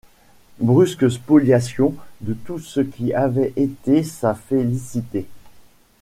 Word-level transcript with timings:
Brusque 0.59 1.11
spoliation 1.11 1.93
de 2.21 2.33
tout 2.33 2.57
ce 2.57 2.79
qui 2.79 3.13
avait 3.13 3.53
été 3.55 4.01
sa 4.01 4.33
félicité! 4.33 5.27